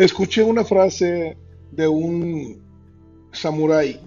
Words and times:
Escuché 0.00 0.42
una 0.42 0.64
frase 0.64 1.36
de 1.72 1.86
un 1.86 2.58
samurái. 3.32 4.00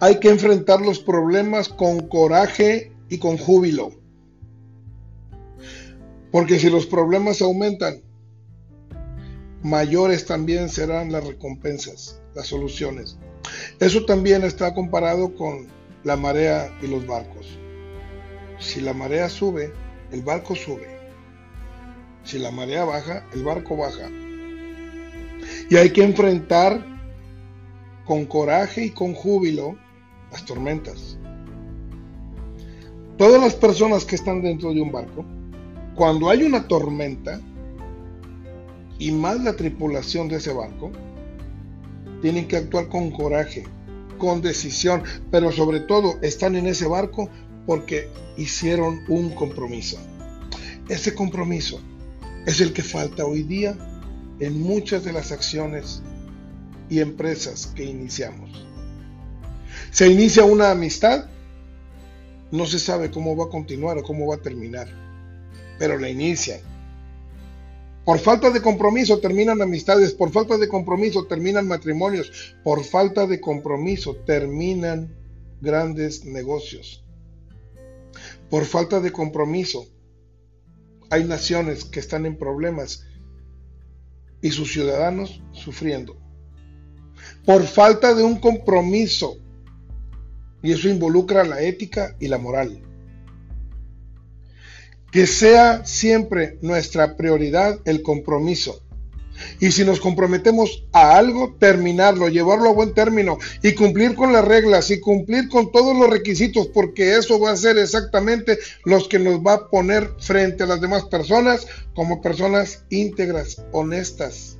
Hay 0.00 0.20
que 0.20 0.30
enfrentar 0.30 0.80
los 0.80 1.00
problemas 1.00 1.68
con 1.68 2.08
coraje 2.08 2.90
y 3.10 3.18
con 3.18 3.36
júbilo. 3.36 3.92
Porque 6.30 6.58
si 6.58 6.70
los 6.70 6.86
problemas 6.86 7.42
aumentan, 7.42 8.00
mayores 9.62 10.24
también 10.24 10.70
serán 10.70 11.12
las 11.12 11.26
recompensas, 11.26 12.18
las 12.34 12.46
soluciones. 12.46 13.18
Eso 13.80 14.06
también 14.06 14.44
está 14.44 14.72
comparado 14.72 15.34
con 15.34 15.66
la 16.04 16.16
marea 16.16 16.74
y 16.80 16.86
los 16.86 17.06
barcos. 17.06 17.58
Si 18.58 18.80
la 18.80 18.94
marea 18.94 19.28
sube, 19.28 19.74
el 20.10 20.22
barco 20.22 20.54
sube. 20.54 21.01
Si 22.24 22.38
la 22.38 22.50
marea 22.50 22.84
baja, 22.84 23.26
el 23.32 23.42
barco 23.44 23.76
baja. 23.76 24.08
Y 25.68 25.76
hay 25.76 25.90
que 25.90 26.04
enfrentar 26.04 26.84
con 28.04 28.26
coraje 28.26 28.86
y 28.86 28.90
con 28.90 29.14
júbilo 29.14 29.76
las 30.30 30.44
tormentas. 30.44 31.18
Todas 33.18 33.40
las 33.40 33.54
personas 33.54 34.04
que 34.04 34.14
están 34.14 34.42
dentro 34.42 34.72
de 34.72 34.80
un 34.80 34.92
barco, 34.92 35.24
cuando 35.94 36.30
hay 36.30 36.42
una 36.44 36.66
tormenta, 36.66 37.40
y 38.98 39.10
más 39.10 39.40
la 39.42 39.54
tripulación 39.54 40.28
de 40.28 40.36
ese 40.36 40.52
barco, 40.52 40.90
tienen 42.20 42.46
que 42.46 42.56
actuar 42.56 42.88
con 42.88 43.10
coraje, 43.10 43.64
con 44.16 44.40
decisión, 44.40 45.02
pero 45.30 45.50
sobre 45.50 45.80
todo 45.80 46.18
están 46.22 46.54
en 46.54 46.68
ese 46.68 46.86
barco 46.86 47.28
porque 47.66 48.08
hicieron 48.36 49.00
un 49.08 49.30
compromiso. 49.30 49.98
Ese 50.88 51.14
compromiso 51.14 51.80
es 52.46 52.60
el 52.60 52.72
que 52.72 52.82
falta 52.82 53.24
hoy 53.24 53.42
día 53.42 53.76
en 54.40 54.60
muchas 54.60 55.04
de 55.04 55.12
las 55.12 55.30
acciones 55.32 56.02
y 56.88 57.00
empresas 57.00 57.68
que 57.68 57.84
iniciamos. 57.84 58.66
Se 59.90 60.08
inicia 60.08 60.44
una 60.44 60.70
amistad, 60.70 61.26
no 62.50 62.66
se 62.66 62.78
sabe 62.78 63.10
cómo 63.10 63.36
va 63.36 63.44
a 63.44 63.50
continuar 63.50 63.98
o 63.98 64.02
cómo 64.02 64.26
va 64.26 64.36
a 64.36 64.42
terminar, 64.42 64.88
pero 65.78 65.98
la 65.98 66.08
inician. 66.08 66.60
Por 68.04 68.18
falta 68.18 68.50
de 68.50 68.60
compromiso 68.60 69.20
terminan 69.20 69.62
amistades, 69.62 70.12
por 70.12 70.32
falta 70.32 70.58
de 70.58 70.68
compromiso 70.68 71.26
terminan 71.26 71.68
matrimonios, 71.68 72.56
por 72.64 72.82
falta 72.84 73.28
de 73.28 73.40
compromiso 73.40 74.16
terminan 74.26 75.14
grandes 75.60 76.24
negocios. 76.24 77.04
Por 78.50 78.64
falta 78.64 79.00
de 79.00 79.12
compromiso 79.12 79.86
hay 81.12 81.24
naciones 81.24 81.84
que 81.84 82.00
están 82.00 82.24
en 82.24 82.38
problemas 82.38 83.04
y 84.40 84.50
sus 84.50 84.72
ciudadanos 84.72 85.42
sufriendo. 85.52 86.16
Por 87.44 87.64
falta 87.64 88.14
de 88.14 88.22
un 88.22 88.40
compromiso. 88.40 89.36
Y 90.62 90.72
eso 90.72 90.88
involucra 90.88 91.44
la 91.44 91.60
ética 91.60 92.16
y 92.18 92.28
la 92.28 92.38
moral. 92.38 92.80
Que 95.10 95.26
sea 95.26 95.84
siempre 95.84 96.56
nuestra 96.62 97.14
prioridad 97.18 97.78
el 97.84 98.00
compromiso. 98.00 98.82
Y 99.60 99.70
si 99.72 99.84
nos 99.84 100.00
comprometemos 100.00 100.84
a 100.92 101.16
algo, 101.16 101.54
terminarlo, 101.58 102.28
llevarlo 102.28 102.70
a 102.70 102.74
buen 102.74 102.94
término 102.94 103.38
y 103.62 103.74
cumplir 103.74 104.14
con 104.14 104.32
las 104.32 104.44
reglas 104.44 104.90
y 104.90 105.00
cumplir 105.00 105.48
con 105.48 105.72
todos 105.72 105.96
los 105.96 106.10
requisitos, 106.10 106.68
porque 106.68 107.16
eso 107.16 107.38
va 107.38 107.52
a 107.52 107.56
ser 107.56 107.78
exactamente 107.78 108.58
los 108.84 109.08
que 109.08 109.18
nos 109.18 109.40
va 109.40 109.54
a 109.54 109.68
poner 109.68 110.10
frente 110.18 110.64
a 110.64 110.66
las 110.66 110.80
demás 110.80 111.04
personas 111.04 111.66
como 111.94 112.22
personas 112.22 112.84
íntegras, 112.90 113.62
honestas, 113.72 114.58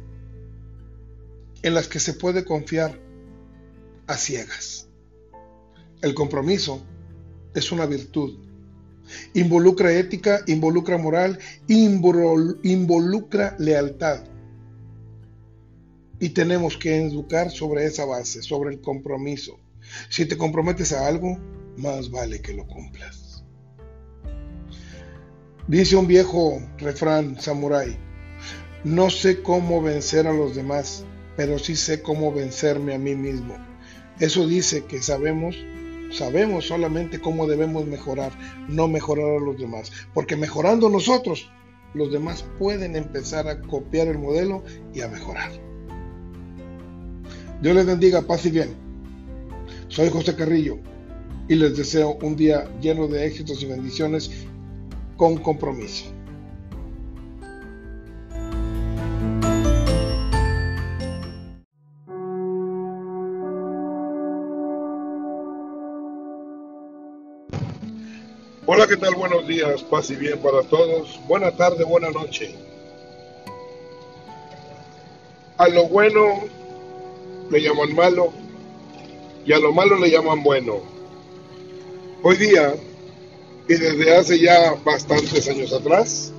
en 1.63 1.75
las 1.75 1.89
que 1.89 2.01
se 2.01 2.15
puede 2.15 2.45
confiar 2.45 2.99
a 4.07 4.17
ciegas. 4.17 4.89
El 6.01 6.15
compromiso 6.15 6.83
es 7.55 7.71
una 7.73 7.87
virtud. 7.87 8.39
Involucra 9.35 9.93
ética, 9.93 10.43
involucra 10.47 10.97
moral, 10.97 11.39
involucra 11.69 13.57
lealtad 13.59 14.32
y 16.23 16.29
tenemos 16.29 16.77
que 16.77 16.99
educar 16.99 17.51
sobre 17.51 17.85
esa 17.85 18.05
base, 18.05 18.45
sobre 18.45 18.73
el 18.73 18.81
compromiso. 18.81 19.59
Si 20.09 20.25
te 20.25 20.37
comprometes 20.37 20.93
a 20.93 21.09
algo, 21.09 21.37
más 21.77 22.13
vale 22.13 22.41
que 22.41 22.55
lo 22.55 22.65
cumplas. 22.65 23.45
Dice 25.67 25.97
un 25.97 26.07
viejo 26.07 26.63
refrán 26.79 27.41
samurái, 27.41 27.99
no 28.85 29.11
sé 29.11 29.43
cómo 29.43 29.83
vencer 29.83 30.29
a 30.29 30.33
los 30.33 30.55
demás, 30.55 31.05
pero 31.37 31.59
sí 31.59 31.75
sé 31.75 32.03
cómo 32.03 32.33
vencerme 32.33 32.95
a 32.95 32.99
mí 32.99 33.17
mismo. 33.17 33.57
Eso 34.21 34.47
dice 34.47 34.85
que 34.85 35.03
sabemos, 35.03 35.57
sabemos 36.13 36.69
solamente 36.69 37.21
cómo 37.21 37.49
debemos 37.49 37.85
mejorar, 37.87 38.31
no 38.69 38.87
mejorar 38.87 39.39
a 39.39 39.45
los 39.45 39.59
demás, 39.59 39.91
porque 40.15 40.37
mejorando 40.37 40.89
nosotros, 40.89 41.51
los 41.95 42.13
demás 42.13 42.45
pueden 42.61 42.95
empezar 42.95 43.49
a 43.49 43.61
copiar 43.61 44.07
el 44.07 44.21
modelo 44.21 44.63
y 44.95 45.01
a 45.01 45.09
mejorar. 45.09 45.72
Dios 47.63 47.77
les 47.77 47.87
bendiga, 47.87 48.23
paz 48.23 48.45
y 48.45 48.51
bien. 48.51 48.75
Soy 49.87 50.11
José 50.11 50.35
Carrillo 50.35 50.79
y 51.49 51.55
les 51.55 51.77
deseo 51.77 52.19
un 52.21 52.35
día 52.35 52.69
lleno 52.81 53.07
de 53.07 53.25
éxitos 53.25 53.63
y 53.63 53.67
bendiciones 53.67 54.33
con 55.17 55.37
compromiso. 55.37 56.07
Hola, 68.67 68.89
¿qué 68.89 68.97
tal? 68.97 69.15
Buenos 69.15 69.47
días, 69.47 69.85
paz 69.85 70.11
y 70.11 70.17
bien 70.17 70.41
para 70.41 70.65
todos. 70.65 71.21
Buena 71.29 71.57
tarde, 71.57 71.85
buena 71.85 72.11
noche. 72.11 72.57
A 75.59 75.69
lo 75.69 75.87
bueno 75.87 76.62
le 77.53 77.61
llaman 77.61 77.95
malo 77.95 78.33
y 79.45 79.53
a 79.53 79.59
lo 79.59 79.73
malo 79.73 79.99
le 79.99 80.11
llaman 80.11 80.43
bueno. 80.43 80.81
Hoy 82.23 82.37
día, 82.37 82.75
y 83.69 83.75
desde 83.75 84.17
hace 84.17 84.39
ya 84.39 84.75
bastantes 84.83 85.49
años 85.49 85.73
atrás, 85.73 86.33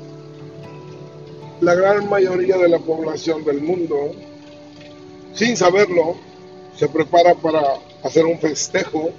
la 1.62 1.76
gran 1.76 2.10
mayoría 2.10 2.58
de 2.58 2.68
la 2.68 2.80
población 2.80 3.44
del 3.44 3.62
mundo, 3.62 4.14
sin 5.36 5.56
saberlo, 5.56 6.16
se 6.76 6.90
prepara 6.90 7.36
para 7.36 7.62
hacer 8.04 8.26
un 8.26 8.40
festejo 8.40 9.12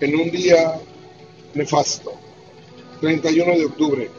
en 0.00 0.16
un 0.18 0.30
día 0.30 0.80
nefasto, 1.52 2.12
31 3.02 3.58
de 3.58 3.64
octubre. 3.66 4.10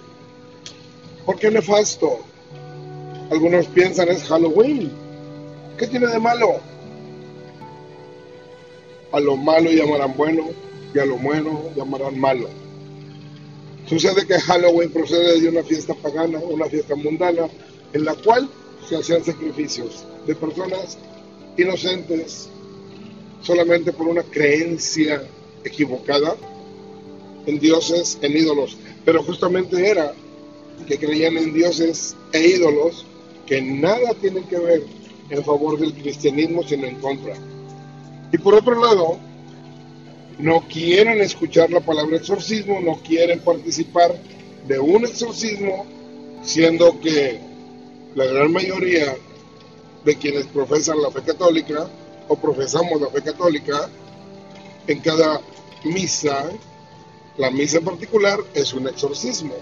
¿Por 1.26 1.40
qué 1.40 1.50
nefasto? 1.50 2.20
Algunos 3.32 3.66
piensan 3.68 4.10
es 4.10 4.24
Halloween 4.26 5.07
¿Qué 5.78 5.86
tiene 5.86 6.08
de 6.08 6.20
malo? 6.20 6.60
A 9.12 9.20
lo 9.20 9.38
malo 9.38 9.72
llamarán 9.72 10.18
bueno 10.18 10.48
y 10.94 11.00
a 11.00 11.06
lo 11.06 11.18
bueno 11.18 11.70
llamarán 11.76 12.20
malo. 12.20 12.50
Sucede 13.88 14.26
que 14.26 14.40
Halloween 14.40 14.92
procede 14.92 15.40
de 15.40 15.50
una 15.50 15.64
fiesta 15.64 15.94
pagana, 15.94 16.40
una 16.40 16.66
fiesta 16.66 16.96
mundana, 16.96 17.48
en 17.94 18.06
la 18.06 18.16
cual 18.16 18.50
se 18.90 18.98
hacían 18.98 19.24
sacrificios 19.24 20.04
de 20.26 20.36
personas 20.36 20.98
inocentes 21.58 22.50
solamente 23.44 23.94
por 23.94 24.08
una 24.08 24.24
creencia 24.24 25.24
equivocada 25.64 26.36
en 27.46 27.60
dioses, 27.60 28.18
en 28.22 28.36
ídolos. 28.36 28.78
Pero 29.06 29.24
justamente 29.24 29.88
era 29.88 30.14
que 30.88 30.98
creían 30.98 31.38
en 31.38 31.54
dioses 31.54 32.16
e 32.34 32.48
ídolos 32.48 33.06
que 33.46 33.62
nada 33.62 34.14
tienen 34.20 34.44
que 34.46 34.58
ver 34.60 34.97
en 35.30 35.44
favor 35.44 35.80
del 35.80 35.94
cristianismo, 35.94 36.64
sino 36.64 36.88
en 36.88 36.96
contra. 36.96 37.36
Y 38.32 38.38
por 38.38 38.56
otro 38.56 38.80
lado, 38.80 39.18
no 40.38 40.62
quieren 40.68 41.22
escuchar 41.22 41.72
la 41.72 41.82
palabra 41.82 42.18
exorcismo, 42.18 42.80
no 42.80 42.98
quieren 42.98 43.40
participar 43.40 44.16
de 44.68 44.80
un 44.80 45.06
exorcismo, 45.06 45.86
siendo 46.44 47.00
que 47.00 47.40
la 48.16 48.26
gran 48.26 48.52
mayoría 48.52 49.16
de 50.06 50.16
quienes 50.16 50.46
profesan 50.48 51.02
la 51.02 51.12
fe 51.12 51.22
católica 51.22 51.90
o 52.28 52.36
profesamos 52.36 53.02
la 53.02 53.10
fe 53.10 53.22
católica, 53.22 53.90
en 54.88 55.00
cada 55.00 55.42
misa, 55.84 56.50
la 57.38 57.52
misa 57.52 57.78
en 57.80 57.86
particular 57.86 58.40
es 58.54 58.74
un 58.74 58.88
exorcismo, 58.88 59.56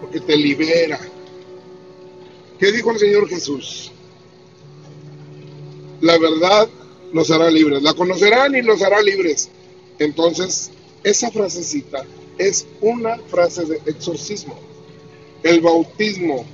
porque 0.00 0.20
te 0.20 0.36
libera. 0.36 0.98
¿Qué 2.58 2.72
dijo 2.72 2.90
el 2.90 2.98
Señor 2.98 3.28
Jesús? 3.28 3.92
La 6.00 6.18
verdad 6.18 6.68
los 7.12 7.30
hará 7.30 7.50
libres. 7.50 7.82
La 7.82 7.94
conocerán 7.94 8.54
y 8.54 8.62
los 8.62 8.82
hará 8.82 9.00
libres. 9.02 9.50
Entonces, 9.98 10.70
esa 11.02 11.30
frasecita 11.30 12.04
es 12.38 12.66
una 12.80 13.18
frase 13.28 13.64
de 13.64 13.76
exorcismo. 13.86 14.58
El 15.42 15.60
bautismo 15.60 16.44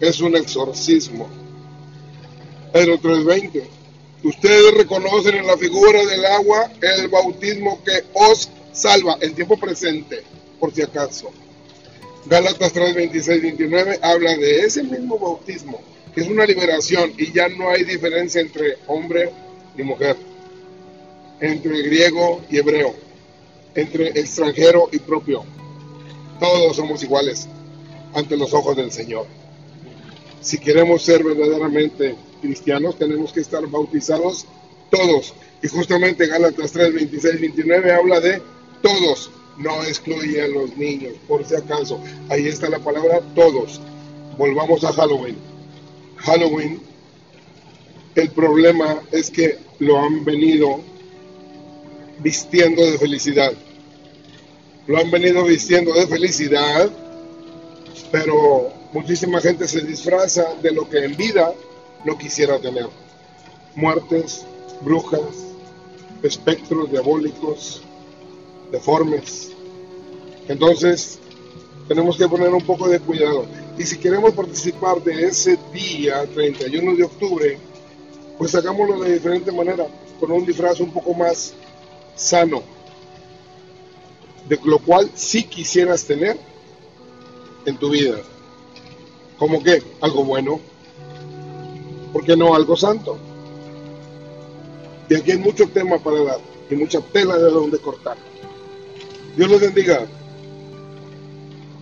es 0.00 0.20
un 0.20 0.36
exorcismo. 0.36 1.28
Pedro 2.72 2.98
3:20. 2.98 3.64
Ustedes 4.24 4.74
reconocen 4.74 5.36
en 5.36 5.46
la 5.46 5.56
figura 5.56 6.04
del 6.06 6.24
agua 6.24 6.70
el 6.80 7.08
bautismo 7.08 7.82
que 7.84 8.04
os 8.14 8.48
salva 8.72 9.18
en 9.20 9.34
tiempo 9.34 9.58
presente, 9.58 10.22
por 10.58 10.74
si 10.74 10.82
acaso. 10.82 11.30
Gálatas 12.26 12.72
3, 12.72 12.94
26, 12.94 13.42
29 13.42 13.98
habla 14.00 14.34
de 14.36 14.60
ese 14.60 14.82
mismo 14.82 15.18
bautismo, 15.18 15.78
es 16.16 16.28
una 16.28 16.46
liberación 16.46 17.12
y 17.16 17.32
ya 17.32 17.48
no 17.48 17.70
hay 17.70 17.84
diferencia 17.84 18.40
entre 18.40 18.78
hombre 18.86 19.30
y 19.76 19.82
mujer, 19.82 20.16
entre 21.40 21.82
griego 21.82 22.42
y 22.48 22.58
hebreo, 22.58 22.94
entre 23.74 24.08
extranjero 24.08 24.88
y 24.92 24.98
propio. 24.98 25.44
Todos 26.38 26.76
somos 26.76 27.02
iguales 27.02 27.48
ante 28.14 28.36
los 28.36 28.54
ojos 28.54 28.76
del 28.76 28.92
Señor. 28.92 29.26
Si 30.40 30.58
queremos 30.58 31.02
ser 31.02 31.24
verdaderamente 31.24 32.14
cristianos, 32.40 32.98
tenemos 32.98 33.32
que 33.32 33.40
estar 33.40 33.66
bautizados 33.66 34.46
todos. 34.90 35.34
Y 35.62 35.68
justamente 35.68 36.26
Gálatas 36.26 36.72
3, 36.72 36.94
26, 36.94 37.40
29 37.40 37.92
habla 37.92 38.20
de 38.20 38.42
todos, 38.82 39.30
no 39.56 39.82
excluye 39.84 40.42
a 40.42 40.48
los 40.48 40.76
niños, 40.76 41.14
por 41.26 41.44
si 41.44 41.54
acaso. 41.54 41.98
Ahí 42.28 42.46
está 42.46 42.68
la 42.68 42.78
palabra 42.78 43.20
todos. 43.34 43.80
Volvamos 44.36 44.84
a 44.84 44.92
Halloween. 44.92 45.53
Halloween, 46.24 46.80
el 48.14 48.30
problema 48.30 49.02
es 49.12 49.30
que 49.30 49.58
lo 49.78 49.98
han 49.98 50.24
venido 50.24 50.80
vistiendo 52.20 52.82
de 52.82 52.98
felicidad. 52.98 53.52
Lo 54.86 54.98
han 54.98 55.10
venido 55.10 55.44
vistiendo 55.44 55.92
de 55.92 56.06
felicidad, 56.06 56.90
pero 58.10 58.72
muchísima 58.92 59.40
gente 59.40 59.66
se 59.66 59.82
disfraza 59.82 60.54
de 60.62 60.72
lo 60.72 60.88
que 60.88 61.04
en 61.04 61.16
vida 61.16 61.52
no 62.04 62.16
quisiera 62.16 62.58
tener. 62.58 62.86
Muertes, 63.74 64.46
brujas, 64.80 65.20
espectros 66.22 66.90
diabólicos, 66.90 67.82
deformes. 68.70 69.50
Entonces, 70.48 71.18
tenemos 71.88 72.16
que 72.16 72.28
poner 72.28 72.48
un 72.50 72.62
poco 72.62 72.88
de 72.88 73.00
cuidado. 73.00 73.46
Y 73.78 73.84
si 73.84 73.98
queremos 73.98 74.32
participar 74.34 75.02
de 75.02 75.26
ese 75.26 75.58
día, 75.72 76.24
31 76.32 76.94
de 76.94 77.04
octubre, 77.04 77.58
pues 78.38 78.54
hagámoslo 78.54 79.00
de 79.02 79.14
diferente 79.14 79.50
manera, 79.50 79.86
con 80.20 80.30
un 80.30 80.46
disfraz 80.46 80.80
un 80.80 80.92
poco 80.92 81.12
más 81.14 81.54
sano, 82.14 82.62
de 84.48 84.58
lo 84.64 84.78
cual 84.78 85.10
sí 85.14 85.44
quisieras 85.44 86.04
tener 86.04 86.38
en 87.66 87.76
tu 87.76 87.90
vida. 87.90 88.18
¿Como 89.38 89.62
qué? 89.62 89.82
Algo 90.00 90.24
bueno. 90.24 90.60
¿Por 92.12 92.24
qué 92.24 92.36
no 92.36 92.54
algo 92.54 92.76
santo? 92.76 93.18
Y 95.08 95.14
aquí 95.16 95.32
hay 95.32 95.38
mucho 95.38 95.68
tema 95.68 95.98
para 95.98 96.22
dar 96.22 96.38
y 96.70 96.76
mucha 96.76 97.00
tela 97.00 97.36
de 97.36 97.50
donde 97.50 97.78
cortar. 97.78 98.16
Dios 99.36 99.50
los 99.50 99.60
bendiga. 99.60 100.06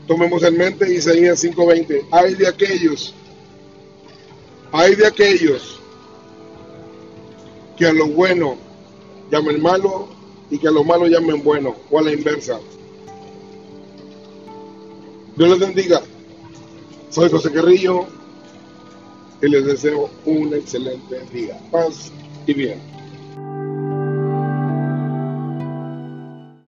Tomemos 0.06 0.42
en 0.42 0.56
mente 0.56 0.92
Isaías 0.92 1.42
5:20. 1.42 2.06
Hay 2.10 2.34
de 2.34 2.48
aquellos, 2.48 3.14
hay 4.72 4.94
de 4.94 5.06
aquellos 5.06 5.78
que 7.76 7.86
a 7.86 7.92
lo 7.92 8.08
bueno 8.08 8.56
llamen 9.30 9.62
malo 9.62 10.08
y 10.50 10.58
que 10.58 10.68
a 10.68 10.70
lo 10.70 10.84
malo 10.84 11.06
llamen 11.06 11.42
bueno, 11.42 11.76
o 11.90 11.98
a 11.98 12.02
la 12.02 12.12
inversa. 12.12 12.60
Dios 15.36 15.48
les 15.48 15.58
bendiga. 15.58 16.02
Soy 17.08 17.30
José 17.30 17.48
Guerrillo 17.48 18.06
y 19.40 19.48
les 19.48 19.64
deseo 19.64 20.10
un 20.26 20.52
excelente 20.54 21.20
día. 21.32 21.58
Paz 21.70 22.12
y 22.46 22.52
bien. 22.52 23.01